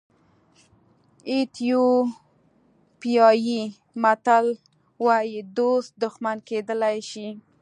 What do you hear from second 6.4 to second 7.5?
کېدلی شي.